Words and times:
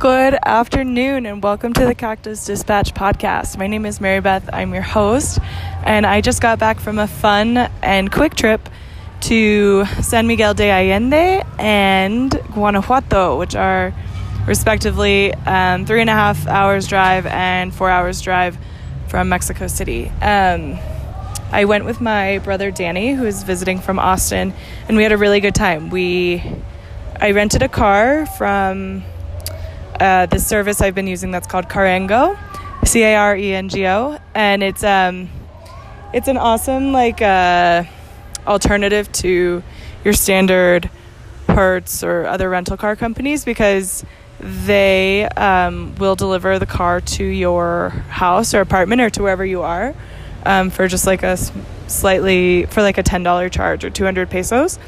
Good 0.00 0.38
afternoon, 0.46 1.26
and 1.26 1.42
welcome 1.42 1.74
to 1.74 1.84
the 1.84 1.94
Cactus 1.94 2.46
Dispatch 2.46 2.94
podcast. 2.94 3.58
My 3.58 3.66
name 3.66 3.84
is 3.84 4.00
Mary 4.00 4.20
Beth. 4.20 4.48
I'm 4.50 4.72
your 4.72 4.82
host, 4.82 5.38
and 5.84 6.06
I 6.06 6.22
just 6.22 6.40
got 6.40 6.58
back 6.58 6.80
from 6.80 6.98
a 6.98 7.06
fun 7.06 7.58
and 7.82 8.10
quick 8.10 8.34
trip 8.34 8.66
to 9.20 9.84
San 10.00 10.26
Miguel 10.26 10.54
de 10.54 10.70
Allende 10.70 11.44
and 11.58 12.30
Guanajuato, 12.54 13.38
which 13.38 13.54
are 13.54 13.92
respectively 14.46 15.34
um, 15.44 15.84
three 15.84 16.00
and 16.00 16.08
a 16.08 16.14
half 16.14 16.46
hours 16.46 16.86
drive 16.86 17.26
and 17.26 17.74
four 17.74 17.90
hours 17.90 18.22
drive 18.22 18.56
from 19.08 19.28
Mexico 19.28 19.66
City. 19.66 20.08
Um, 20.22 20.78
I 21.52 21.66
went 21.66 21.84
with 21.84 22.00
my 22.00 22.38
brother 22.38 22.70
Danny, 22.70 23.12
who 23.12 23.26
is 23.26 23.42
visiting 23.42 23.80
from 23.80 23.98
Austin, 23.98 24.54
and 24.88 24.96
we 24.96 25.02
had 25.02 25.12
a 25.12 25.18
really 25.18 25.40
good 25.40 25.54
time. 25.54 25.90
We 25.90 26.42
I 27.20 27.32
rented 27.32 27.60
a 27.60 27.68
car 27.68 28.24
from 28.24 29.04
uh, 30.00 30.26
this 30.26 30.46
service 30.46 30.80
I've 30.80 30.94
been 30.94 31.06
using 31.06 31.30
that's 31.30 31.46
called 31.46 31.68
Carengo, 31.68 32.38
C 32.84 33.02
A 33.02 33.16
R 33.16 33.36
E 33.36 33.54
N 33.54 33.68
G 33.68 33.86
O, 33.86 34.18
and 34.34 34.62
it's 34.62 34.82
um, 34.82 35.28
it's 36.12 36.26
an 36.26 36.36
awesome 36.36 36.92
like 36.92 37.22
uh, 37.22 37.84
alternative 38.46 39.12
to 39.12 39.62
your 40.04 40.14
standard 40.14 40.90
Hertz 41.48 42.02
or 42.02 42.26
other 42.26 42.48
rental 42.48 42.76
car 42.76 42.96
companies 42.96 43.44
because 43.44 44.04
they 44.40 45.28
um, 45.36 45.94
will 45.96 46.16
deliver 46.16 46.58
the 46.58 46.66
car 46.66 47.00
to 47.00 47.24
your 47.24 47.90
house 48.08 48.54
or 48.54 48.60
apartment 48.60 49.00
or 49.02 49.10
to 49.10 49.22
wherever 49.22 49.44
you 49.44 49.62
are 49.62 49.94
um, 50.46 50.70
for 50.70 50.88
just 50.88 51.06
like 51.06 51.22
a 51.22 51.36
slightly 51.88 52.64
for 52.66 52.82
like 52.82 52.98
a 52.98 53.02
ten 53.02 53.22
dollar 53.22 53.48
charge 53.48 53.84
or 53.84 53.90
two 53.90 54.04
hundred 54.04 54.30
pesos. 54.30 54.78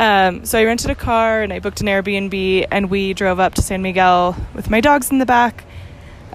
Um, 0.00 0.46
so 0.46 0.58
I 0.58 0.64
rented 0.64 0.90
a 0.90 0.94
car 0.94 1.42
and 1.42 1.52
I 1.52 1.58
booked 1.58 1.82
an 1.82 1.86
Airbnb 1.86 2.68
and 2.70 2.88
we 2.88 3.12
drove 3.12 3.38
up 3.38 3.52
to 3.56 3.62
San 3.62 3.82
Miguel 3.82 4.34
with 4.54 4.70
my 4.70 4.80
dogs 4.80 5.10
in 5.10 5.18
the 5.18 5.26
back 5.26 5.64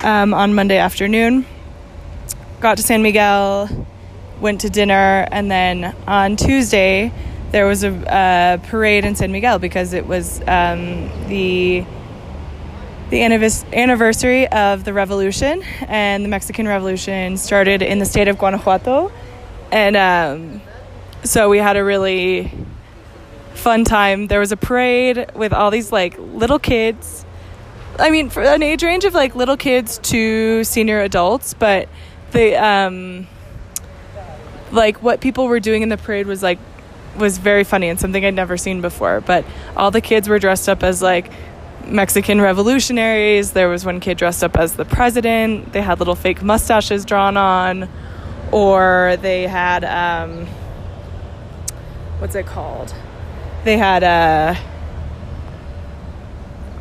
um, 0.04 0.36
on 0.36 0.54
Monday 0.54 0.78
afternoon. 0.78 1.48
Got 2.60 2.78
to 2.78 2.84
San 2.84 3.02
Miguel, 3.02 3.88
went 4.40 4.62
to 4.62 4.70
dinner, 4.70 5.28
and 5.32 5.50
then 5.50 5.96
on 6.06 6.36
Tuesday 6.36 7.12
there 7.50 7.66
was 7.66 7.84
a, 7.84 7.92
a 7.92 8.68
parade 8.68 9.04
in 9.04 9.16
San 9.16 9.32
Miguel 9.32 9.58
because 9.58 9.94
it 9.94 10.06
was 10.06 10.42
um, 10.42 11.10
the 11.28 11.84
the 13.10 13.24
anniversary 13.24 14.48
of 14.48 14.84
the 14.84 14.94
revolution 14.94 15.64
and 15.88 16.24
the 16.24 16.30
Mexican 16.30 16.68
Revolution 16.68 17.38
started 17.38 17.82
in 17.82 17.98
the 17.98 18.06
state 18.06 18.28
of 18.28 18.38
Guanajuato, 18.38 19.12
and 19.72 19.96
um, 19.98 20.62
so 21.24 21.50
we 21.50 21.58
had 21.58 21.78
a 21.78 21.84
really 21.84 22.52
fun 23.56 23.84
time. 23.84 24.28
There 24.28 24.40
was 24.40 24.52
a 24.52 24.58
parade 24.58 25.32
with 25.34 25.54
all 25.54 25.72
these 25.72 25.92
like 25.92 26.18
little 26.18 26.60
kids. 26.60 27.26
I 27.98 28.10
mean, 28.10 28.30
for 28.30 28.42
an 28.42 28.62
age 28.62 28.84
range 28.84 29.06
of 29.06 29.14
like 29.14 29.36
little 29.36 29.58
kids 29.58 30.00
to 30.00 30.64
senior 30.64 31.02
adults, 31.02 31.54
but 31.54 31.88
the 32.32 32.56
um 32.56 33.28
like 34.72 35.02
what 35.02 35.22
people 35.22 35.48
were 35.48 35.60
doing 35.60 35.82
in 35.82 35.90
the 35.90 35.98
parade 35.98 36.28
was 36.28 36.44
like 36.44 36.60
was 37.18 37.38
very 37.38 37.64
funny 37.64 37.88
and 37.88 38.00
something 38.00 38.26
I'd 38.26 38.34
never 38.34 38.58
seen 38.58 38.82
before. 38.82 39.22
But 39.22 39.46
all 39.76 39.92
the 39.92 40.02
kids 40.02 40.28
were 40.28 40.40
dressed 40.40 40.68
up 40.68 40.84
as 40.84 41.02
like 41.02 41.32
Mexican 41.88 42.42
revolutionaries. 42.42 43.52
There 43.52 43.70
was 43.70 43.86
one 43.86 44.00
kid 44.00 44.18
dressed 44.18 44.44
up 44.44 44.58
as 44.58 44.76
the 44.76 44.86
president. 44.86 45.72
They 45.72 45.82
had 45.82 46.00
little 46.00 46.16
fake 46.16 46.42
mustaches 46.42 47.06
drawn 47.06 47.38
on, 47.38 47.90
or 48.52 49.18
they 49.22 49.44
had 49.48 49.84
um, 49.86 50.46
what's 52.20 52.36
it 52.36 52.46
called? 52.46 52.94
They 53.66 53.78
had 53.78 54.04
uh, 54.04 54.56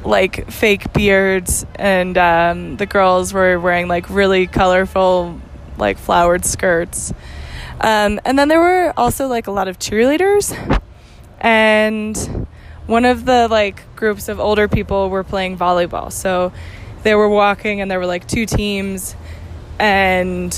like 0.05 0.51
fake 0.51 0.93
beards, 0.93 1.67
and 1.77 2.17
um, 2.17 2.77
the 2.77 2.87
girls 2.87 3.33
were 3.33 3.59
wearing 3.59 3.89
like 3.89 4.09
really 4.11 4.47
colorful, 4.47 5.41
like 5.79 5.99
flowered 5.99 6.45
skirts. 6.45 7.13
Um, 7.81 8.21
and 8.25 8.39
then 8.39 8.49
there 8.49 8.61
were 8.61 8.93
also 8.97 9.27
like 9.27 9.47
a 9.47 9.51
lot 9.51 9.67
of 9.67 9.79
cheerleaders, 9.79 10.53
and 11.41 12.47
one 12.87 13.07
of 13.07 13.25
the 13.25 13.49
like 13.49 13.97
groups 13.97 14.29
of 14.29 14.39
older 14.39 14.69
people 14.69 15.09
were 15.09 15.25
playing 15.25 15.57
volleyball. 15.57 16.13
So 16.13 16.53
they 17.03 17.15
were 17.15 17.31
walking, 17.31 17.81
and 17.81 17.91
there 17.91 17.99
were 17.99 18.07
like 18.07 18.29
two 18.29 18.45
teams, 18.45 19.17
and 19.79 20.55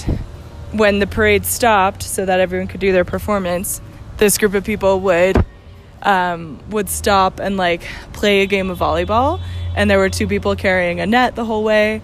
when 0.73 0.99
the 0.99 1.07
parade 1.07 1.47
stopped, 1.47 2.03
so 2.03 2.27
that 2.27 2.41
everyone 2.41 2.67
could 2.67 2.81
do 2.81 2.91
their 2.91 3.05
performance, 3.05 3.81
this 4.17 4.37
group 4.39 4.55
of 4.55 4.65
people 4.65 4.99
would 5.01 5.45
um, 6.07 6.61
would 6.71 6.89
stop 6.89 7.41
and 7.41 7.57
like 7.57 7.83
play 8.15 8.41
a 8.41 8.47
game 8.47 8.71
of 8.71 8.79
volleyball. 8.79 9.41
And 9.75 9.91
there 9.91 9.99
were 9.99 10.09
two 10.09 10.27
people 10.27 10.57
carrying 10.57 11.01
a 11.01 11.07
net 11.07 11.35
the 11.35 11.45
whole 11.45 11.65
way. 11.65 12.01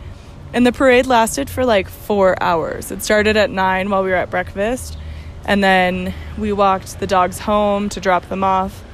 And 0.53 0.67
the 0.67 0.73
parade 0.73 1.07
lasted 1.07 1.49
for 1.49 1.65
like 1.65 1.89
four 1.89 2.41
hours. 2.43 2.91
It 2.91 3.03
started 3.03 3.39
at 3.39 3.49
nine 3.49 3.89
while 3.89 4.03
we 4.03 4.11
were 4.11 4.17
at 4.17 4.29
breakfast. 4.29 4.99
And 5.47 5.65
then 5.65 6.13
we 6.37 6.53
walked 6.53 7.01
the 7.01 7.07
dogs 7.07 7.39
home 7.39 7.89
to 7.91 8.01
drop 8.01 8.29
them 8.29 8.45
off. 8.45 8.85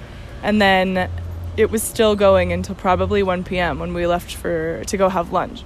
And 0.43 0.63
then 0.63 1.11
it 1.57 1.71
was 1.71 1.83
still 1.83 2.15
going 2.15 2.53
until 2.53 2.77
probably 2.77 3.23
1 3.23 3.43
p.m. 3.45 3.81
when 3.81 3.95
we 3.95 4.07
left 4.07 4.35
for 4.35 4.85
to 4.85 4.97
go 4.97 5.09
have 5.09 5.33
lunch. 5.33 5.65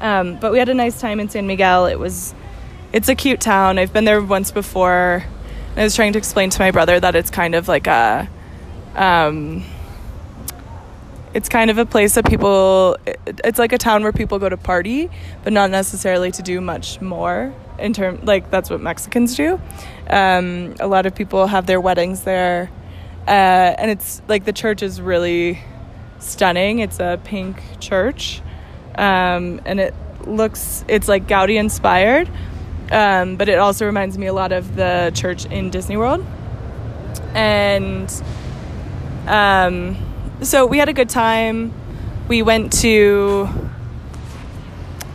Um, 0.00 0.38
but 0.40 0.50
we 0.50 0.58
had 0.58 0.68
a 0.68 0.74
nice 0.74 1.00
time 1.00 1.20
in 1.20 1.28
San 1.28 1.46
Miguel. 1.46 1.86
It 1.86 1.98
was, 1.98 2.34
it's 2.92 3.08
a 3.08 3.14
cute 3.14 3.40
town. 3.40 3.78
I've 3.78 3.92
been 3.92 4.04
there 4.04 4.20
once 4.20 4.50
before. 4.50 5.24
I 5.76 5.82
was 5.82 5.96
trying 5.96 6.12
to 6.12 6.18
explain 6.18 6.50
to 6.50 6.60
my 6.60 6.70
brother 6.70 7.00
that 7.00 7.16
it's 7.16 7.30
kind 7.30 7.56
of 7.56 7.66
like 7.66 7.88
a, 7.88 8.28
um, 8.94 9.64
it's 11.32 11.48
kind 11.48 11.68
of 11.68 11.78
a 11.78 11.84
place 11.84 12.14
that 12.14 12.26
people, 12.26 12.96
it's 13.26 13.58
like 13.58 13.72
a 13.72 13.78
town 13.78 14.04
where 14.04 14.12
people 14.12 14.38
go 14.38 14.48
to 14.48 14.56
party, 14.56 15.10
but 15.42 15.52
not 15.52 15.70
necessarily 15.70 16.30
to 16.30 16.42
do 16.42 16.60
much 16.60 17.00
more. 17.00 17.52
In 17.76 17.92
term, 17.92 18.20
like 18.22 18.52
that's 18.52 18.70
what 18.70 18.80
Mexicans 18.80 19.34
do. 19.34 19.60
Um, 20.08 20.76
a 20.78 20.86
lot 20.86 21.06
of 21.06 21.14
people 21.16 21.48
have 21.48 21.66
their 21.66 21.80
weddings 21.80 22.22
there, 22.22 22.70
uh, 23.26 23.30
and 23.30 23.90
it's 23.90 24.22
like 24.28 24.44
the 24.44 24.52
church 24.52 24.80
is 24.80 25.00
really 25.00 25.58
stunning. 26.20 26.78
It's 26.78 27.00
a 27.00 27.20
pink 27.24 27.60
church, 27.80 28.42
um, 28.94 29.60
and 29.64 29.80
it 29.80 29.92
looks 30.24 30.84
it's 30.86 31.08
like 31.08 31.26
Gaudi 31.26 31.58
inspired 31.58 32.30
um, 32.90 33.36
but 33.36 33.48
it 33.48 33.58
also 33.58 33.86
reminds 33.86 34.18
me 34.18 34.26
a 34.26 34.32
lot 34.32 34.52
of 34.52 34.76
the 34.76 35.12
church 35.14 35.46
in 35.46 35.70
Disney 35.70 35.96
World. 35.96 36.24
And 37.34 38.12
um, 39.26 39.96
so 40.42 40.66
we 40.66 40.78
had 40.78 40.88
a 40.88 40.92
good 40.92 41.08
time. 41.08 41.72
We 42.28 42.42
went 42.42 42.72
to 42.80 43.48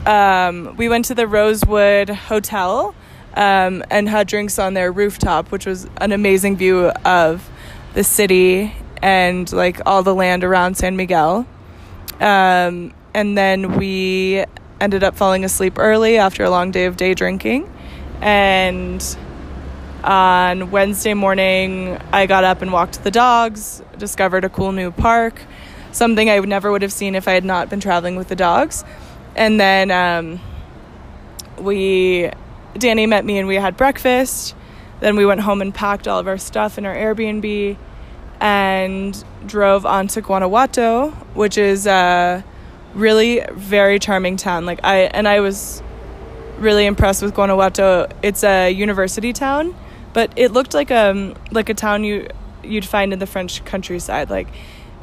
um, 0.05 0.75
we 0.77 0.89
went 0.89 1.05
to 1.05 1.15
the 1.15 1.27
Rosewood 1.27 2.09
Hotel 2.09 2.95
um, 3.35 3.83
and 3.89 4.09
had 4.09 4.27
drinks 4.27 4.57
on 4.57 4.73
their 4.73 4.91
rooftop, 4.91 5.51
which 5.51 5.65
was 5.65 5.87
an 5.97 6.11
amazing 6.11 6.57
view 6.57 6.87
of 7.05 7.49
the 7.93 8.03
city 8.03 8.73
and 9.01 9.51
like 9.53 9.81
all 9.85 10.03
the 10.03 10.15
land 10.15 10.43
around 10.43 10.75
San 10.75 10.95
Miguel. 10.95 11.45
Um, 12.19 12.93
and 13.13 13.37
then 13.37 13.77
we 13.77 14.45
ended 14.79 15.03
up 15.03 15.15
falling 15.15 15.43
asleep 15.43 15.77
early 15.77 16.17
after 16.17 16.43
a 16.43 16.49
long 16.49 16.71
day 16.71 16.85
of 16.85 16.97
day 16.97 17.13
drinking. 17.13 17.71
And 18.21 19.03
on 20.03 20.71
Wednesday 20.71 21.13
morning, 21.13 21.97
I 22.11 22.25
got 22.25 22.43
up 22.43 22.61
and 22.61 22.71
walked 22.71 23.03
the 23.03 23.11
dogs, 23.11 23.81
discovered 23.97 24.45
a 24.45 24.49
cool 24.49 24.71
new 24.71 24.91
park, 24.91 25.41
something 25.91 26.29
I 26.29 26.39
never 26.39 26.71
would 26.71 26.81
have 26.81 26.93
seen 26.93 27.15
if 27.15 27.27
I 27.27 27.33
had 27.33 27.45
not 27.45 27.69
been 27.69 27.79
traveling 27.79 28.15
with 28.15 28.29
the 28.29 28.35
dogs. 28.35 28.83
And 29.35 29.59
then 29.59 29.91
um, 29.91 30.39
we, 31.57 32.29
Danny 32.77 33.05
met 33.05 33.25
me 33.25 33.37
and 33.37 33.47
we 33.47 33.55
had 33.55 33.77
breakfast. 33.77 34.55
Then 34.99 35.15
we 35.15 35.25
went 35.25 35.41
home 35.41 35.61
and 35.61 35.73
packed 35.73 36.07
all 36.07 36.19
of 36.19 36.27
our 36.27 36.37
stuff 36.37 36.77
in 36.77 36.85
our 36.85 36.95
Airbnb 36.95 37.77
and 38.39 39.23
drove 39.45 39.85
on 39.85 40.07
to 40.07 40.21
Guanajuato, 40.21 41.11
which 41.33 41.57
is 41.57 41.87
uh, 41.87 42.41
really 42.93 43.43
very 43.51 43.99
charming 43.99 44.37
town. 44.37 44.65
Like 44.65 44.79
I 44.83 45.01
and 45.03 45.27
I 45.27 45.39
was 45.39 45.81
really 46.57 46.85
impressed 46.85 47.21
with 47.21 47.33
Guanajuato. 47.33 48.07
It's 48.21 48.43
a 48.43 48.69
university 48.69 49.33
town, 49.33 49.75
but 50.13 50.31
it 50.35 50.51
looked 50.51 50.73
like 50.73 50.91
a 50.91 51.11
um, 51.11 51.35
like 51.51 51.69
a 51.69 51.73
town 51.73 52.03
you 52.03 52.27
you'd 52.63 52.85
find 52.85 53.13
in 53.13 53.19
the 53.19 53.27
French 53.27 53.63
countryside. 53.65 54.29
Like 54.29 54.47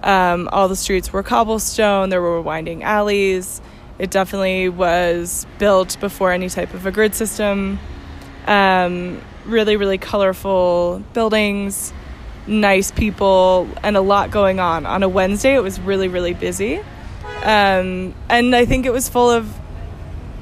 um, 0.03 0.49
all 0.53 0.69
the 0.69 0.77
streets 0.77 1.13
were 1.13 1.23
cobblestone. 1.23 2.11
There 2.11 2.23
were 2.23 2.41
winding 2.41 2.83
alleys. 2.83 3.61
It 3.99 4.11
definitely 4.11 4.69
was 4.69 5.47
built 5.59 5.99
before 6.01 6.31
any 6.33 6.51
type 6.51 6.75
of 6.75 6.85
a 6.85 6.93
grid 6.93 7.15
system. 7.15 7.79
Um, 8.47 9.21
really, 9.47 9.77
really 9.77 9.99
colorful 9.99 11.03
buildings, 11.15 11.93
nice 12.47 12.91
people, 12.91 13.69
and 13.83 13.97
a 13.97 14.01
lot 14.01 14.31
going 14.31 14.61
on. 14.61 14.85
On 14.85 15.03
a 15.03 15.09
Wednesday, 15.09 15.55
it 15.55 15.63
was 15.63 15.81
really, 15.81 16.09
really 16.09 16.35
busy. 16.35 16.83
Um, 17.47 18.13
and 18.29 18.57
I 18.57 18.65
think 18.65 18.87
it 18.87 18.93
was 18.93 19.09
full 19.09 19.31
of 19.31 19.49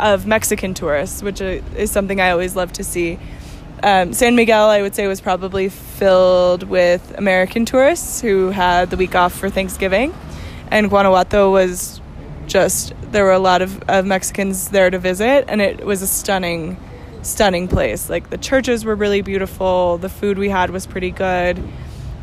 of 0.00 0.26
Mexican 0.26 0.74
tourists, 0.74 1.22
which 1.22 1.40
is 1.40 1.90
something 1.90 2.20
I 2.20 2.30
always 2.30 2.56
love 2.56 2.72
to 2.72 2.82
see. 2.82 3.18
Um, 3.82 4.12
San 4.14 4.34
Miguel, 4.34 4.70
I 4.70 4.80
would 4.80 4.94
say, 4.94 5.06
was 5.06 5.20
probably 5.20 5.68
filled 5.68 6.64
with 6.64 7.16
American 7.18 7.66
tourists 7.66 8.20
who 8.22 8.48
had 8.48 8.90
the 8.90 8.96
week 8.96 9.14
off 9.14 9.34
for 9.34 9.50
Thanksgiving, 9.50 10.14
and 10.70 10.88
Guanajuato 10.88 11.52
was 11.52 12.00
just 12.46 12.94
there 13.12 13.24
were 13.24 13.32
a 13.32 13.38
lot 13.38 13.60
of, 13.60 13.82
of 13.88 14.06
Mexicans 14.06 14.70
there 14.70 14.88
to 14.88 14.98
visit, 14.98 15.44
and 15.48 15.60
it 15.60 15.84
was 15.84 16.00
a 16.00 16.06
stunning, 16.06 16.78
stunning 17.20 17.68
place. 17.68 18.08
Like 18.08 18.30
the 18.30 18.38
churches 18.38 18.84
were 18.84 18.94
really 18.94 19.20
beautiful, 19.20 19.98
the 19.98 20.08
food 20.08 20.38
we 20.38 20.48
had 20.48 20.70
was 20.70 20.86
pretty 20.86 21.10
good. 21.10 21.62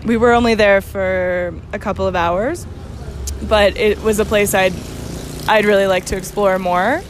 We 0.05 0.17
were 0.17 0.31
only 0.31 0.55
there 0.55 0.81
for 0.81 1.53
a 1.71 1.77
couple 1.77 2.07
of 2.07 2.15
hours, 2.15 2.65
but 3.41 3.77
it 3.77 4.01
was 4.01 4.19
a 4.19 4.25
place 4.25 4.53
I'd 4.53 4.73
I'd 5.47 5.65
really 5.65 5.87
like 5.87 6.05
to 6.07 6.17
explore 6.17 6.59
more, 6.59 7.01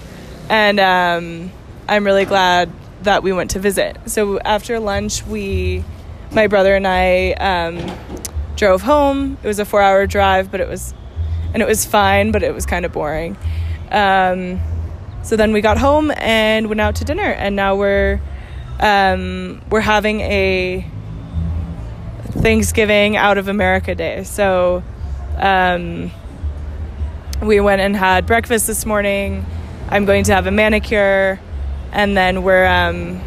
and 0.49 0.79
um, 0.79 1.51
I'm 1.87 2.05
really 2.05 2.25
glad 2.25 2.71
that 3.03 3.23
we 3.23 3.33
went 3.33 3.51
to 3.51 3.59
visit. 3.59 3.97
So 4.05 4.39
after 4.39 4.79
lunch, 4.79 5.25
we, 5.25 5.83
my 6.31 6.47
brother 6.47 6.75
and 6.75 6.87
I, 6.87 7.31
um, 7.33 7.91
drove 8.55 8.83
home. 8.83 9.37
It 9.43 9.47
was 9.47 9.59
a 9.59 9.65
four-hour 9.65 10.05
drive, 10.07 10.51
but 10.51 10.61
it 10.61 10.67
was, 10.67 10.93
and 11.53 11.61
it 11.61 11.67
was 11.67 11.85
fine, 11.85 12.31
but 12.31 12.43
it 12.43 12.53
was 12.53 12.65
kind 12.65 12.85
of 12.85 12.91
boring. 12.91 13.37
Um, 13.89 14.61
so 15.23 15.35
then 15.35 15.51
we 15.51 15.61
got 15.61 15.77
home 15.77 16.11
and 16.17 16.67
went 16.67 16.79
out 16.79 16.95
to 16.97 17.03
dinner, 17.03 17.23
and 17.23 17.55
now 17.55 17.75
we're 17.75 18.21
um, 18.79 19.61
we're 19.69 19.81
having 19.81 20.21
a 20.21 20.85
Thanksgiving 22.31 23.17
out 23.17 23.37
of 23.37 23.47
America 23.47 23.93
day. 23.93 24.23
So 24.23 24.83
um, 25.37 26.11
we 27.41 27.59
went 27.59 27.81
and 27.81 27.95
had 27.95 28.25
breakfast 28.25 28.67
this 28.67 28.85
morning. 28.85 29.45
I'm 29.89 30.05
going 30.05 30.23
to 30.25 30.33
have 30.33 30.47
a 30.47 30.51
manicure, 30.51 31.39
and 31.91 32.15
then 32.15 32.43
we're 32.43 32.65
um, 32.65 33.21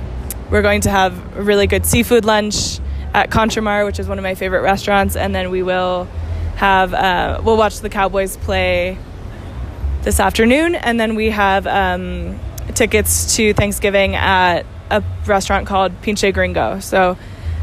we're 0.50 0.62
going 0.62 0.82
to 0.82 0.90
have 0.90 1.36
a 1.36 1.42
really 1.42 1.66
good 1.66 1.84
seafood 1.84 2.24
lunch 2.24 2.78
at 3.12 3.30
Contramar, 3.30 3.84
which 3.84 3.98
is 3.98 4.08
one 4.08 4.18
of 4.18 4.22
my 4.22 4.34
favorite 4.34 4.62
restaurants, 4.62 5.16
and 5.16 5.34
then 5.34 5.50
we 5.50 5.62
will 5.62 6.04
have 6.56 6.94
uh, 6.94 7.40
we'll 7.44 7.56
watch 7.56 7.80
the 7.80 7.90
Cowboys 7.90 8.36
play 8.36 8.98
this 10.02 10.20
afternoon, 10.20 10.74
and 10.74 10.98
then 10.98 11.14
we 11.14 11.30
have 11.30 11.66
um, 11.66 12.38
tickets 12.74 13.36
to 13.36 13.52
Thanksgiving 13.54 14.14
at 14.14 14.64
a 14.90 15.02
restaurant 15.26 15.66
called 15.66 15.92
Pinche 16.02 16.32
Gringo. 16.32 16.80
So. 16.80 17.16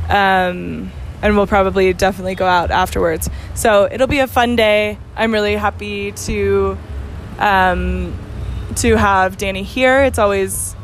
Um, 0.09 0.91
and 1.21 1.35
we'll 1.35 1.47
probably 1.47 1.93
definitely 1.93 2.35
go 2.35 2.45
out 2.45 2.71
afterwards. 2.71 3.29
So 3.53 3.87
it'll 3.91 4.07
be 4.07 4.19
a 4.19 4.27
fun 4.27 4.55
day. 4.55 4.97
I'm 5.15 5.31
really 5.31 5.55
happy 5.55 6.11
to 6.11 6.77
um, 7.39 8.17
to 8.77 8.95
have 8.95 9.37
Danny 9.37 9.63
here. 9.63 10.03
It's 10.03 10.19
always 10.19 10.75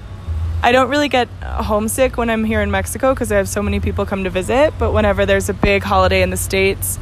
I 0.61 0.71
don't 0.71 0.89
really 0.89 1.09
get 1.09 1.27
homesick 1.43 2.17
when 2.17 2.29
I'm 2.29 2.43
here 2.43 2.61
in 2.61 2.71
Mexico 2.71 3.13
because 3.13 3.31
I 3.31 3.37
have 3.37 3.47
so 3.47 3.61
many 3.61 3.79
people 3.79 4.05
come 4.05 4.23
to 4.23 4.29
visit. 4.29 4.73
But 4.77 4.91
whenever 4.91 5.25
there's 5.25 5.49
a 5.49 5.53
big 5.53 5.83
holiday 5.83 6.21
in 6.21 6.29
the 6.29 6.37
states 6.37 6.99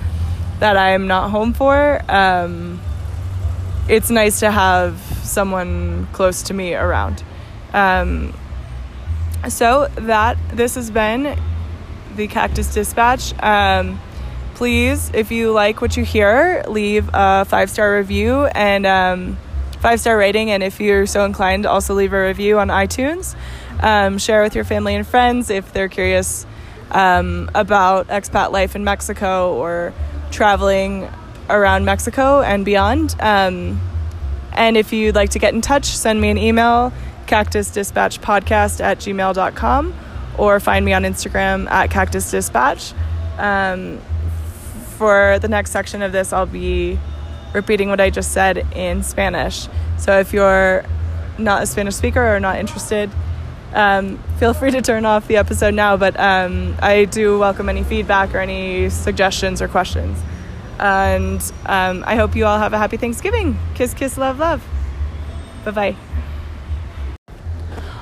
that 0.60 0.78
I'm 0.78 1.08
not 1.08 1.32
home 1.32 1.54
for, 1.54 2.02
um, 2.10 2.82
it's 3.88 4.10
nice 4.10 4.40
to 4.40 4.52
have 4.52 5.00
someone 5.24 6.08
close 6.12 6.44
to 6.44 6.54
me 6.54 6.74
around. 6.74 7.24
Um, 7.74 8.34
so 9.50 9.88
that 9.96 10.38
this 10.54 10.76
has 10.76 10.90
been 10.90 11.38
the 12.16 12.28
Cactus 12.28 12.74
Dispatch. 12.74 13.34
Um, 13.42 14.00
please, 14.56 15.12
if 15.14 15.32
you 15.32 15.52
like 15.52 15.82
what 15.82 15.98
you 15.98 16.04
hear, 16.04 16.64
leave 16.68 17.10
a 17.14 17.46
five 17.46 17.70
star 17.70 17.98
review 17.98 18.46
and 18.46 18.86
um, 18.86 19.38
five 19.80 20.00
star 20.00 20.18
rating. 20.18 20.52
And 20.52 20.64
if 20.64 20.80
you're 20.80 21.06
so 21.06 21.26
inclined, 21.26 21.66
also 21.66 21.94
leave 21.94 22.14
a 22.14 22.28
review 22.28 22.60
on 22.60 22.70
iTunes. 22.70 23.36
Um, 23.82 24.18
share 24.18 24.42
with 24.42 24.56
your 24.56 24.64
family 24.64 24.96
and 24.96 25.06
friends 25.06 25.50
if 25.50 25.72
they're 25.74 25.90
curious 25.90 26.46
um, 26.92 27.52
about 27.54 28.08
expat 28.08 28.52
life 28.52 28.76
in 28.76 28.84
Mexico 28.84 29.54
or 29.56 29.94
traveling 30.32 31.10
around 31.50 31.86
Mexico 31.86 32.42
and 32.42 32.66
beyond. 32.66 33.16
Um, 33.20 33.82
and 34.54 34.78
if 34.78 34.94
you'd 34.94 35.16
like 35.16 35.32
to 35.32 35.40
get 35.40 35.54
in 35.54 35.62
touch, 35.62 35.86
send 35.86 36.22
me 36.22 36.30
an 36.30 36.38
email 36.38 36.94
cactusdispatchpodcast 37.28 38.80
at 38.82 39.00
gmail.com 39.00 39.94
or 40.38 40.60
find 40.60 40.86
me 40.86 40.94
on 40.94 41.04
Instagram 41.04 41.70
at 41.70 41.90
Cactus 41.90 42.30
Dispatch. 42.30 42.94
Um, 43.38 44.00
for 44.98 45.40
the 45.40 45.48
next 45.48 45.72
section 45.72 46.02
of 46.02 46.12
this, 46.12 46.32
I'll 46.32 46.46
be 46.46 47.00
repeating 47.54 47.90
what 47.90 48.00
I 48.00 48.10
just 48.10 48.32
said 48.32 48.58
in 48.74 49.04
Spanish. 49.04 49.68
So 49.98 50.20
if 50.20 50.34
you're 50.34 50.86
not 51.38 51.64
a 51.64 51.66
Spanish 51.66 51.96
speaker 51.96 52.36
or 52.36 52.40
not 52.40 52.58
interested, 52.58 53.10
um, 53.74 54.18
feel 54.40 54.54
free 54.54 54.72
to 54.72 54.82
turn 54.82 55.06
off 55.06 55.28
the 55.28 55.38
episode 55.38 55.74
now. 55.74 55.98
But 55.98 56.20
um, 56.20 56.76
I 56.82 57.06
do 57.06 57.38
welcome 57.40 57.70
any 57.70 57.84
feedback 57.84 58.34
or 58.34 58.40
any 58.40 58.90
suggestions 58.90 59.62
or 59.62 59.68
questions. 59.68 60.18
And 60.80 61.42
um, 61.66 62.04
I 62.06 62.16
hope 62.16 62.36
you 62.36 62.46
all 62.46 62.60
have 62.60 62.74
a 62.74 62.78
happy 62.78 62.98
Thanksgiving. 62.98 63.58
Kiss, 63.76 63.94
kiss, 63.94 64.18
love, 64.18 64.40
love. 64.40 64.64
Bye 65.64 65.72
bye. 65.72 65.96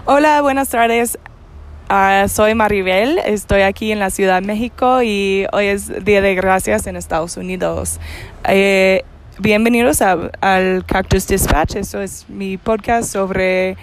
Hola, 0.06 0.42
buenas 0.42 0.70
tardes. 0.70 1.16
Uh, 1.94 2.28
soy 2.28 2.56
Maribel, 2.56 3.20
estoy 3.20 3.62
aquí 3.62 3.92
en 3.92 4.00
la 4.00 4.10
Ciudad 4.10 4.42
de 4.42 4.48
México 4.48 5.04
y 5.04 5.46
hoy 5.54 5.68
es 5.68 6.04
Día 6.04 6.24
de 6.24 6.34
Gracias 6.34 6.88
en 6.88 6.96
Estados 6.96 7.38
Unidos. 7.38 8.00
Eh, 8.50 9.04
bienvenidos 9.38 10.02
a, 10.02 10.32
al 10.42 10.86
Cactus 10.88 11.28
Dispatch, 11.28 11.76
eso 11.76 12.02
es 12.02 12.28
mi 12.30 12.58
podcast 12.58 13.14
sobre 13.14 13.78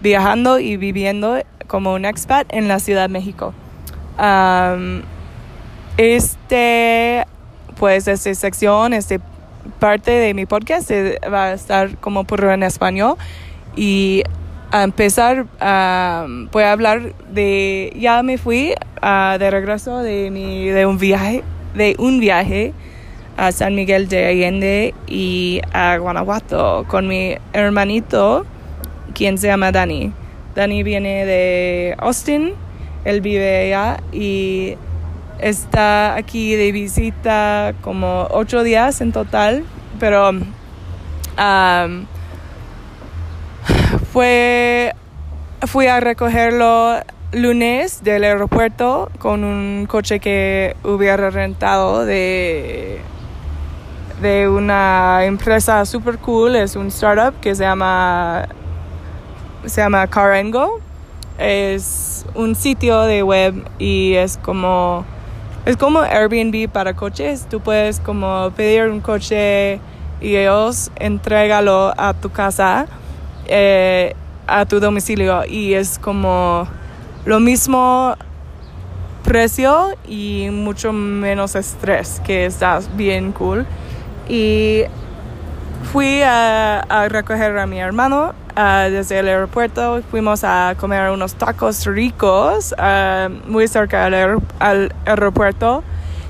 viajando 0.00 0.58
y 0.58 0.76
viviendo 0.76 1.40
como 1.68 1.94
un 1.94 2.04
expat 2.04 2.52
en 2.52 2.66
la 2.66 2.80
Ciudad 2.80 3.02
de 3.02 3.12
México. 3.12 3.54
Este, 5.98 7.24
pues, 7.78 8.08
esta 8.08 8.34
sección, 8.34 8.92
esta 8.92 9.18
parte 9.78 10.10
de 10.10 10.34
mi 10.34 10.46
podcast 10.46 10.90
eh, 10.90 11.20
va 11.32 11.44
a 11.44 11.52
estar 11.52 11.96
como 11.98 12.24
por 12.24 12.42
en 12.42 12.64
español 12.64 13.14
y 13.76 14.24
a 14.72 14.84
empezar, 14.84 15.44
um, 15.60 16.48
voy 16.50 16.62
a 16.64 16.72
hablar 16.72 17.12
de, 17.30 17.92
ya 17.94 18.22
me 18.22 18.38
fui 18.38 18.74
uh, 19.02 19.38
de 19.38 19.50
regreso 19.50 19.98
de, 19.98 20.30
mi, 20.30 20.68
de 20.68 20.86
un 20.86 20.98
viaje, 20.98 21.44
de 21.74 21.94
un 21.98 22.18
viaje 22.18 22.72
a 23.36 23.52
San 23.52 23.74
Miguel 23.74 24.08
de 24.08 24.26
Allende 24.26 24.94
y 25.06 25.60
a 25.74 25.98
Guanajuato 25.98 26.86
con 26.88 27.06
mi 27.06 27.36
hermanito, 27.52 28.46
quien 29.14 29.36
se 29.36 29.48
llama 29.48 29.72
Dani. 29.72 30.10
Dani 30.54 30.82
viene 30.82 31.26
de 31.26 31.94
Austin, 31.98 32.54
él 33.04 33.20
vive 33.20 33.66
allá 33.66 34.00
y 34.10 34.76
está 35.38 36.14
aquí 36.14 36.54
de 36.54 36.72
visita 36.72 37.74
como 37.82 38.26
ocho 38.30 38.62
días 38.62 39.02
en 39.02 39.12
total, 39.12 39.64
pero 40.00 40.30
um, 40.30 42.06
fue, 44.12 44.94
fui 45.66 45.86
a 45.86 45.98
recogerlo 46.00 46.96
lunes 47.32 48.04
del 48.04 48.24
aeropuerto 48.24 49.10
con 49.18 49.42
un 49.42 49.86
coche 49.86 50.20
que 50.20 50.76
hubiera 50.84 51.30
rentado 51.30 52.04
de, 52.04 53.00
de 54.20 54.50
una 54.50 55.24
empresa 55.24 55.86
super 55.86 56.18
cool, 56.18 56.56
es 56.56 56.76
un 56.76 56.88
startup 56.88 57.40
que 57.40 57.54
se 57.54 57.64
llama, 57.64 58.48
se 59.64 59.80
llama. 59.80 60.06
Es 61.38 62.26
un 62.34 62.54
sitio 62.54 63.00
de 63.02 63.22
web 63.22 63.54
y 63.78 64.12
es 64.14 64.36
como, 64.36 65.06
es 65.64 65.78
como 65.78 66.00
Airbnb 66.00 66.68
para 66.68 66.94
coches. 66.94 67.46
Tú 67.48 67.60
puedes 67.60 67.98
como 67.98 68.50
pedir 68.54 68.88
un 68.88 69.00
coche 69.00 69.80
y 70.20 70.36
ellos 70.36 70.90
entregalo 70.96 71.94
a 71.96 72.12
tu 72.12 72.30
casa 72.30 72.86
eh, 73.46 74.14
a 74.46 74.66
tu 74.66 74.80
domicilio 74.80 75.44
y 75.46 75.74
es 75.74 75.98
como 75.98 76.66
lo 77.24 77.40
mismo 77.40 78.16
precio 79.24 79.94
y 80.06 80.48
mucho 80.50 80.92
menos 80.92 81.54
estrés 81.54 82.20
que 82.24 82.46
está 82.46 82.80
bien 82.96 83.32
cool. 83.32 83.66
Y 84.28 84.82
fui 85.92 86.22
a, 86.22 86.80
a 86.80 87.08
recoger 87.08 87.58
a 87.58 87.66
mi 87.66 87.78
hermano 87.78 88.34
uh, 88.56 88.90
desde 88.90 89.18
el 89.18 89.28
aeropuerto. 89.28 90.02
Fuimos 90.10 90.44
a 90.44 90.74
comer 90.78 91.10
unos 91.10 91.34
tacos 91.34 91.86
ricos 91.86 92.74
uh, 92.78 93.30
muy 93.48 93.68
cerca 93.68 94.06
al, 94.06 94.40
al, 94.58 94.94
aeropuerto. 95.06 95.82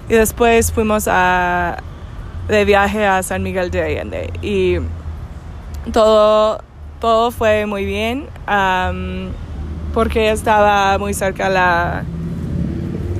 Y 0.08 0.14
después 0.14 0.72
fuimos 0.72 1.08
a 1.08 1.78
de 2.48 2.64
viaje 2.64 3.06
a 3.06 3.22
San 3.22 3.42
Miguel 3.42 3.70
de 3.70 3.82
Allende. 3.82 4.32
Y 4.42 4.78
todo 5.92 6.60
todo 7.02 7.32
fue 7.32 7.66
muy 7.66 7.84
bien 7.84 8.28
porque 9.92 10.30
estaba 10.30 10.96
muy 10.98 11.14
cerca 11.14 11.48
la 11.48 12.04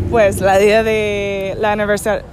pues 0.08 0.40
la 0.40 0.56
día 0.58 0.84
de 0.84 1.56
la 1.58 1.72
aniversario 1.72 2.24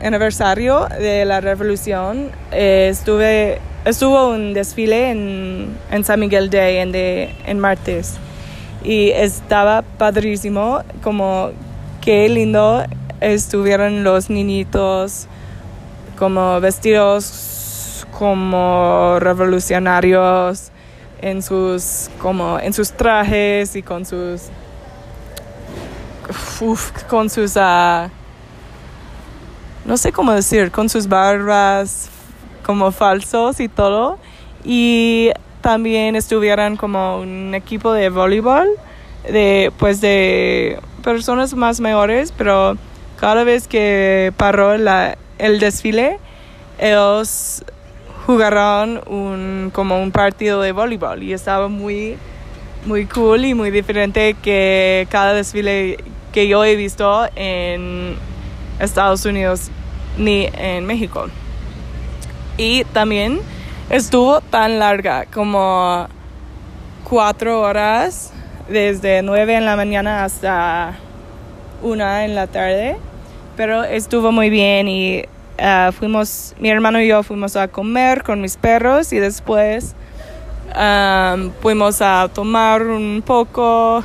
aniversario 0.00 0.86
de 1.00 1.24
la 1.24 1.40
revolución. 1.40 2.30
Eh, 2.52 2.88
estuve 2.88 3.58
estuvo 3.84 4.28
un 4.28 4.54
desfile 4.54 5.10
en, 5.10 5.76
en 5.90 6.04
San 6.04 6.20
Miguel 6.20 6.50
de 6.50 6.60
Allende 6.60 7.34
en 7.44 7.58
martes. 7.58 8.14
Y 8.84 9.10
estaba 9.10 9.82
padrísimo 9.82 10.82
como 11.02 11.50
qué 12.00 12.28
lindo 12.28 12.84
estuvieron 13.20 14.04
los 14.04 14.30
niñitos 14.30 15.26
como 16.16 16.60
vestidos 16.60 17.57
como 18.16 19.18
revolucionarios 19.20 20.70
en 21.20 21.42
sus 21.42 22.10
como 22.20 22.58
en 22.60 22.72
sus 22.72 22.92
trajes 22.92 23.74
y 23.74 23.82
con 23.82 24.06
sus 24.06 24.42
uf, 26.60 26.92
con 27.04 27.28
sus 27.28 27.56
uh, 27.56 28.08
no 29.84 29.96
sé 29.96 30.12
cómo 30.12 30.32
decir 30.32 30.70
con 30.70 30.88
sus 30.88 31.08
barbas 31.08 32.10
como 32.68 32.92
falsos 32.92 33.60
y 33.60 33.68
todo. 33.68 34.18
Y 34.62 35.30
también 35.62 36.16
estuvieran 36.16 36.76
como 36.76 37.18
un 37.18 37.54
equipo 37.54 37.94
de 37.94 38.10
voleibol 38.10 38.68
de 39.24 39.72
pues 39.78 40.02
de 40.02 40.78
personas 41.02 41.54
más 41.54 41.80
mayores 41.80 42.32
pero 42.36 42.76
cada 43.18 43.44
vez 43.44 43.66
que 43.66 44.32
paró 44.36 44.76
la, 44.76 45.16
el 45.38 45.58
desfile 45.60 46.18
ellos 46.78 47.64
jugaron 48.28 49.00
un, 49.06 49.70
como 49.72 50.02
un 50.02 50.12
partido 50.12 50.60
de 50.60 50.72
voleibol 50.72 51.22
y 51.22 51.32
estaba 51.32 51.68
muy, 51.68 52.18
muy 52.84 53.06
cool 53.06 53.46
y 53.46 53.54
muy 53.54 53.70
diferente 53.70 54.34
que 54.34 55.08
cada 55.10 55.32
desfile 55.32 55.96
que 56.30 56.46
yo 56.46 56.62
he 56.62 56.76
visto 56.76 57.26
en 57.36 58.16
Estados 58.80 59.24
Unidos 59.24 59.70
ni 60.18 60.46
en 60.52 60.84
México. 60.84 61.28
Y 62.58 62.84
también 62.92 63.40
estuvo 63.88 64.42
tan 64.42 64.78
larga 64.78 65.24
como 65.32 66.06
cuatro 67.04 67.62
horas 67.62 68.34
desde 68.68 69.22
nueve 69.22 69.54
en 69.54 69.64
la 69.64 69.74
mañana 69.74 70.24
hasta 70.24 70.98
una 71.80 72.26
en 72.26 72.34
la 72.34 72.46
tarde 72.46 72.98
pero 73.56 73.82
estuvo 73.84 74.32
muy 74.32 74.50
bien 74.50 74.86
y 74.86 75.24
Ah, 75.60 75.90
fuimos, 75.92 76.54
mi 76.60 76.70
hermano 76.70 77.00
y 77.00 77.08
yo 77.08 77.24
fuimos 77.24 77.56
a 77.56 77.66
comer 77.66 78.22
con 78.22 78.40
mis 78.40 78.56
perros 78.56 79.12
y 79.12 79.18
después 79.18 79.96
fuimos 81.60 82.00
a 82.00 82.28
tomar 82.32 82.82
un 82.82 83.22
poco 83.26 84.04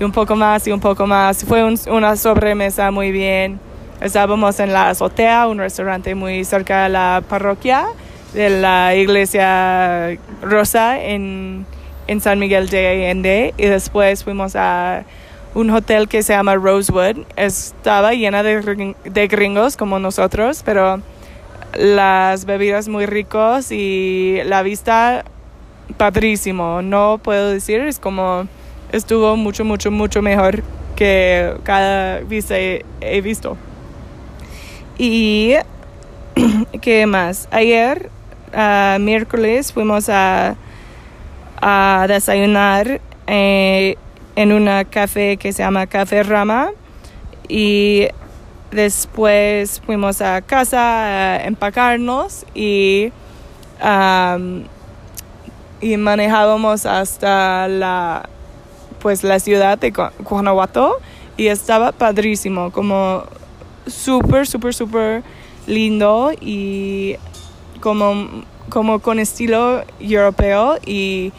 y 0.00 0.04
un 0.04 0.10
poco 0.10 0.34
más 0.34 0.66
y 0.66 0.72
un 0.72 0.80
poco 0.80 1.06
más. 1.06 1.44
Fue 1.44 1.62
una 1.88 2.16
sobremesa 2.16 2.90
muy 2.90 3.12
bien. 3.12 3.60
Estábamos 4.00 4.58
en 4.58 4.72
la 4.72 4.88
azotea, 4.90 5.46
un 5.46 5.58
restaurante 5.58 6.14
muy 6.14 6.44
cerca 6.44 6.84
de 6.84 6.88
la 6.88 7.22
parroquia 7.28 7.86
de 8.32 8.48
la 8.48 8.94
iglesia 8.94 10.16
Rosa 10.42 11.00
en, 11.00 11.66
en 12.06 12.20
San 12.20 12.38
Miguel 12.38 12.68
de 12.68 12.88
Allende 12.88 13.54
y 13.56 13.66
después 13.66 14.24
fuimos 14.24 14.56
a 14.56 15.04
un 15.54 15.70
hotel 15.70 16.08
que 16.08 16.22
se 16.22 16.32
llama 16.32 16.54
Rosewood. 16.56 17.24
Estaba 17.36 18.12
llena 18.12 18.42
de, 18.42 18.94
de 19.04 19.28
gringos 19.28 19.76
como 19.76 19.98
nosotros, 19.98 20.62
pero 20.64 21.00
las 21.74 22.44
bebidas 22.44 22.88
muy 22.88 23.06
ricos 23.06 23.70
y 23.72 24.40
la 24.44 24.62
vista 24.62 25.24
padrísimo. 25.96 26.82
No 26.82 27.18
puedo 27.22 27.50
decir, 27.50 27.80
es 27.80 27.98
como 27.98 28.46
estuvo 28.92 29.36
mucho, 29.36 29.64
mucho, 29.64 29.90
mucho 29.90 30.22
mejor 30.22 30.62
que 30.96 31.54
cada 31.62 32.20
vista 32.20 32.56
he, 32.58 33.20
visto. 33.22 33.56
Y 34.98 35.54
qué 36.80 37.06
más? 37.06 37.48
Ayer, 37.50 38.10
miércoles, 39.00 39.72
fuimos 39.72 40.08
a, 40.08 40.56
a 41.60 42.06
desayunar. 42.08 43.00
Eh, 43.26 43.96
en 44.40 44.52
una 44.52 44.86
café 44.86 45.36
que 45.36 45.52
se 45.52 45.62
llama 45.62 45.86
Café 45.86 46.22
Rama. 46.22 46.70
Y 47.46 48.08
después 48.70 49.82
fuimos 49.84 50.22
a 50.22 50.40
casa 50.40 51.34
a 51.34 51.44
empacarnos 51.44 52.46
y, 52.54 53.12
y 55.82 55.96
manejábamos 55.98 56.86
hasta 56.86 57.68
la 57.68 58.30
pues 59.00 59.24
la 59.24 59.40
ciudad 59.40 59.78
de 59.78 59.92
Guanajuato. 60.20 60.96
Y 61.36 61.48
estaba 61.48 61.92
padrísimo 61.92 62.72
como 62.72 63.24
súper 63.86 64.46
súper 64.46 64.72
súper 64.72 65.22
lindo 65.66 66.32
y 66.40 67.16
como 67.80 68.42
como 68.70 69.00
con 69.00 69.18
estilo 69.18 69.84
europeo. 70.00 70.78
Y, 70.86 71.30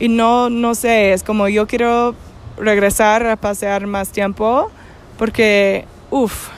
y 0.00 0.08
no 0.08 0.50
no 0.50 0.74
sé 0.74 1.12
es 1.12 1.22
como 1.22 1.48
yo 1.48 1.68
quiero 1.68 2.16
regresar 2.56 3.26
a 3.26 3.36
pasear 3.36 3.86
más 3.86 4.10
tiempo 4.10 4.70
porque, 5.18 5.84
uff, 6.10 6.48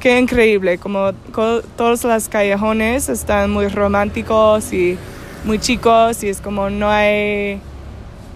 qué 0.00 0.18
increíble, 0.18 0.78
como 0.78 1.12
todos 1.76 2.04
los 2.04 2.28
callejones 2.28 3.08
están 3.08 3.50
muy 3.50 3.68
románticos 3.68 4.72
y 4.72 4.98
muy 5.44 5.58
chicos 5.58 6.22
y 6.22 6.28
es 6.28 6.40
como 6.40 6.70
no 6.70 6.90
hay, 6.90 7.60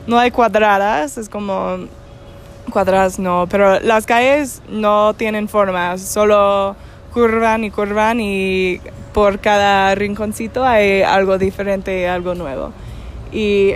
no 0.07 0.19
hay 0.19 0.31
cuadradas, 0.31 1.19
es 1.19 1.29
como 1.29 1.87
cuadradas 2.71 3.19
no, 3.19 3.47
pero 3.51 3.81
las 3.81 4.07
calles 4.07 4.63
no 4.69 5.15
tienen 5.15 5.49
formas, 5.49 6.01
solo 6.01 6.77
curvan 7.13 7.65
y 7.65 7.71
curvan 7.71 8.21
y 8.21 8.81
por 9.13 9.41
cada 9.41 9.95
rinconcito 9.95 10.65
hay 10.65 11.03
algo 11.03 11.39
diferente, 11.39 12.09
algo 12.09 12.35
nuevo. 12.35 12.73
Y 13.33 13.75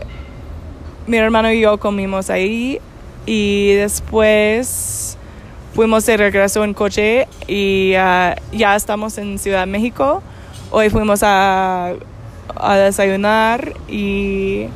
mi 1.07 1.17
hermano 1.17 1.50
y 1.50 1.61
yo 1.61 1.79
comimos 1.79 2.31
ahí 2.31 2.81
y 3.26 3.75
después 3.75 5.17
fuimos 5.75 6.05
de 6.07 6.17
regreso 6.17 6.64
en 6.64 6.75
coche 6.75 7.29
y 7.47 7.95
ah, 7.95 8.37
ya 8.52 8.76
estamos 8.76 9.19
en 9.19 9.38
Ciudad 9.38 9.61
de 9.61 9.67
México. 9.67 10.23
Hoy 10.71 10.91
fuimos 10.91 11.23
a, 11.23 11.93
a 12.57 12.76
desayunar 12.76 13.73
y 13.88 14.67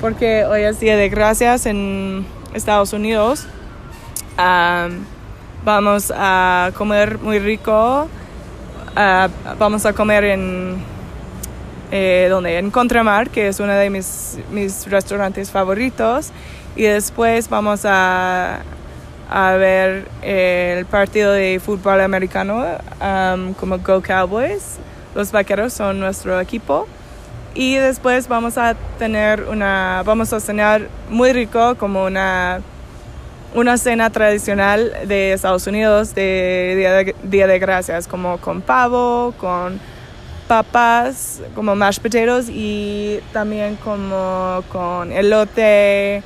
porque 0.00 0.44
hoy 0.44 0.62
es 0.62 0.80
día 0.80 0.96
de 0.96 1.08
gracias 1.08 1.66
en 1.66 2.26
Estados 2.54 2.92
Unidos. 2.92 3.46
vamos 5.64 6.12
a 6.14 6.72
comer 6.76 7.18
muy 7.18 7.38
rico. 7.38 8.08
Ah, 8.96 9.28
vamos 9.58 9.86
a 9.86 9.92
comer 9.92 10.24
en 10.24 10.76
eh, 11.90 12.28
donde 12.30 12.58
en 12.58 12.70
Contramar, 12.70 13.30
que 13.30 13.48
es 13.48 13.60
uno 13.60 13.72
de 13.72 13.90
mis, 13.90 14.38
mis 14.50 14.88
restaurantes 14.90 15.50
favoritos 15.50 16.32
y 16.76 16.82
después 16.84 17.48
vamos 17.48 17.84
a, 17.84 18.60
a 19.30 19.52
ver 19.52 20.08
el 20.22 20.86
partido 20.86 21.32
de 21.32 21.60
fútbol 21.64 22.00
americano 22.00 22.64
um, 23.00 23.54
como 23.54 23.78
Go 23.78 24.02
Cowboys. 24.02 24.76
Los 25.14 25.30
vaqueros 25.32 25.72
son 25.72 26.00
nuestro 26.00 26.40
equipo. 26.40 26.86
Y 27.54 27.76
después 27.76 28.26
vamos 28.26 28.58
a 28.58 28.74
tener 28.98 29.44
una, 29.44 30.02
vamos 30.04 30.32
a 30.32 30.40
cenar 30.40 30.88
muy 31.08 31.32
rico 31.32 31.76
como 31.76 32.04
una, 32.04 32.60
una 33.54 33.78
cena 33.78 34.10
tradicional 34.10 34.92
de 35.06 35.32
Estados 35.32 35.64
Unidos 35.68 36.16
de 36.16 36.74
Día, 36.76 36.92
de 36.92 37.14
Día 37.22 37.46
de 37.46 37.58
Gracias, 37.60 38.08
como 38.08 38.38
con 38.38 38.60
pavo, 38.60 39.34
con 39.38 39.78
papas, 40.48 41.42
como 41.54 41.76
mashed 41.76 42.02
potatoes 42.02 42.48
y 42.50 43.20
también 43.32 43.76
como 43.76 44.64
con 44.72 45.12
elote, 45.12 46.24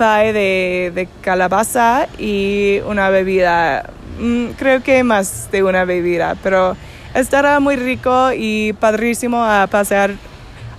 de, 0.00 1.08
calabaza 1.20 2.08
y 2.18 2.80
una 2.86 3.10
bebida. 3.10 3.90
Mm, 4.18 4.52
creo 4.56 4.82
que 4.82 5.04
más 5.04 5.50
de 5.52 5.62
una 5.62 5.84
bebida, 5.84 6.36
pero 6.42 6.76
estará 7.14 7.60
muy 7.60 7.76
rico 7.76 8.30
y 8.34 8.72
padrísimo 8.74 9.44
a 9.44 9.66
pasar, 9.66 10.12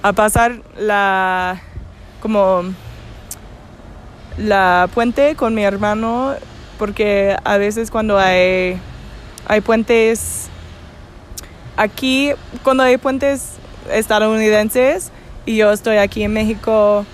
a 0.02 0.14
pasar 0.14 0.56
la, 0.78 1.62
como 2.22 2.64
la 4.38 4.90
puente 4.94 5.36
con 5.36 5.54
mi 5.54 5.64
hermano, 5.64 6.34
porque 6.80 7.36
a 7.44 7.58
veces 7.58 7.92
cuando 7.92 8.18
hay, 8.18 8.80
hay 9.48 9.62
puentes 9.62 10.50
aquí, 11.78 12.32
cuando 12.64 12.84
hay 12.84 12.98
puentes 12.98 13.54
estadounidenses 13.92 15.12
y 15.46 15.58
yo 15.58 15.72
estoy 15.72 15.98
aquí 15.98 16.24
en 16.24 16.34
México, 16.34 17.06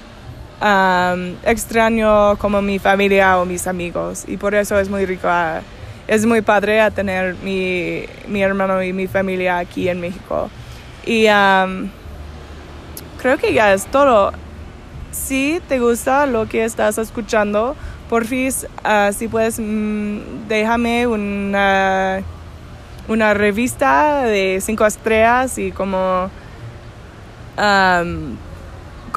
extraño 1.43 2.37
como 2.37 2.61
mi 2.61 2.79
familia 2.79 3.39
o 3.39 3.45
mis 3.45 3.67
amigos 3.67 4.23
y 4.27 4.37
por 4.37 4.55
eso 4.55 4.79
es 4.79 4.89
muy 4.89 5.05
rico, 5.05 5.27
es 6.07 6.25
muy 6.25 6.41
padre 6.41 6.81
a 6.81 6.89
tener 6.91 7.35
mi, 7.43 8.05
mi, 8.27 8.41
hermano 8.41 8.81
y 8.81 8.93
mi 8.93 9.07
familia 9.07 9.59
aquí 9.59 9.89
en 9.89 10.01
México. 10.01 10.49
Y 11.05 11.25
creo 13.17 13.37
que 13.37 13.53
ya 13.53 13.73
es 13.73 13.85
todo. 13.85 14.31
Si 15.11 15.61
te 15.67 15.79
gusta 15.79 16.25
lo 16.25 16.47
que 16.47 16.63
estás 16.65 16.97
escuchando, 16.97 17.75
por 18.09 18.25
fin, 18.25 18.51
uh, 18.85 19.11
si 19.11 19.27
puedes, 19.27 19.59
mm, 19.59 20.47
déjame 20.47 21.07
una, 21.07 22.21
una 23.07 23.33
revista 23.33 24.23
de 24.23 24.59
cinco 24.61 24.85
estrellas 24.85 25.57
y 25.57 25.71
como 25.71 26.29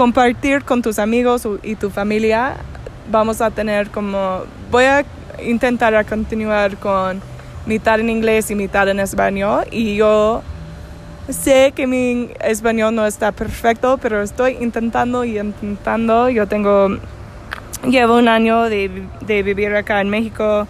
compartir 0.00 0.64
con 0.64 0.80
tus 0.80 0.98
amigos 0.98 1.46
y 1.62 1.74
tu 1.74 1.90
familia, 1.90 2.56
vamos 3.10 3.42
a 3.42 3.50
tener 3.50 3.90
como, 3.90 4.44
voy 4.70 4.84
a 4.84 5.04
intentar 5.44 5.94
a 5.94 6.04
continuar 6.04 6.78
con 6.78 7.20
mitad 7.66 8.00
en 8.00 8.08
inglés 8.08 8.50
y 8.50 8.54
mitad 8.54 8.88
en 8.88 8.98
español 8.98 9.66
y 9.70 9.96
yo 9.96 10.42
Sé 11.28 11.72
que 11.76 11.86
mi 11.86 12.30
español 12.40 12.94
no 12.94 13.06
está 13.06 13.30
perfecto, 13.30 13.98
pero 13.98 14.22
estoy 14.22 14.56
intentando 14.60 15.22
y 15.22 15.38
intentando. 15.38 16.28
Yo 16.28 16.48
tengo, 16.48 16.88
llevo 17.86 18.16
un 18.16 18.26
año 18.26 18.64
de, 18.64 18.90
de 19.20 19.42
vivir 19.44 19.72
acá 19.76 20.00
en 20.00 20.08
México 20.08 20.66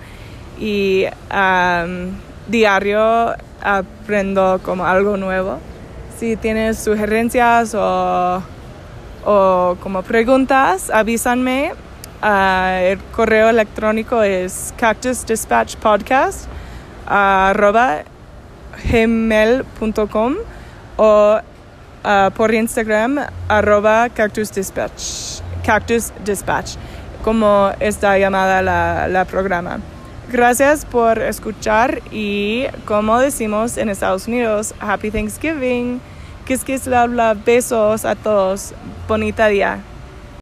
y 0.59 1.07
diario 2.49 3.35
aprendo 3.63 4.61
como 4.63 4.85
algo 4.85 5.17
nuevo. 5.17 5.61
Si 6.19 6.37
tienes 6.37 6.79
sugerencias 6.79 7.75
o, 7.75 8.43
o 9.25 9.77
como 9.81 10.03
preguntas, 10.03 10.91
avísanme. 10.91 11.73
Uh, 12.23 12.93
el 12.93 12.99
correo 13.13 13.49
electrónico 13.49 14.23
es 14.23 14.75
cactusdispatchpodcast 14.77 16.49
arroba 17.07 18.05
gmail.com 18.85 20.35
o 20.97 21.41
uh, 22.05 22.31
por 22.33 22.55
Instagram 22.55 23.21
arroba 23.49 24.09
cactusdispatch, 24.11 25.41
cactus 25.65 26.13
como 27.25 27.71
está 27.81 28.19
llamada 28.19 28.63
la, 28.63 29.09
la 29.09 29.25
programa. 29.25 29.81
Gracias 30.31 30.85
por 30.85 31.21
escuchar 31.21 32.01
y 32.13 32.67
como 32.85 33.19
decimos 33.19 33.77
en 33.77 33.89
Estados 33.89 34.29
Unidos, 34.29 34.75
Happy 34.79 35.11
Thanksgiving. 35.11 36.01
Kiss, 36.47 36.65
kiss, 36.65 36.87
bla, 36.87 37.07
bla. 37.07 37.35
Besos 37.35 38.05
a 38.05 38.15
todos. 38.15 38.75
Bonita 39.07 39.49
día. 39.49 39.81